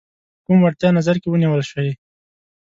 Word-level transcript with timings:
کوم 0.45 0.59
وړتیا 0.61 0.89
نظر 0.97 1.15
کې 1.21 1.27
ونیول 1.29 1.61
شي. 1.71 1.89